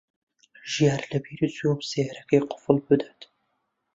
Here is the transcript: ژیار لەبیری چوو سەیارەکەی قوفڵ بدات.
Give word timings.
ژیار 0.71 1.01
لەبیری 1.11 1.49
چوو 1.57 1.87
سەیارەکەی 1.89 2.45
قوفڵ 2.49 2.77
بدات. 2.87 3.19